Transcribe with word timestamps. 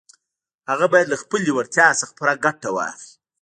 هغه 0.69 0.85
بايد 0.91 1.07
له 1.09 1.17
خپلې 1.23 1.49
وړتيا 1.53 1.87
څخه 1.99 2.13
پوره 2.17 2.35
ګټه 2.45 2.69
واخلي. 2.75 3.05